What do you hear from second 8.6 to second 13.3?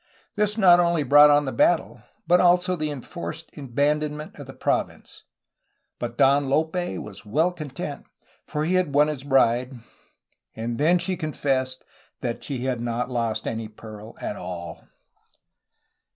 he won his bride,— and then she confessed that she had not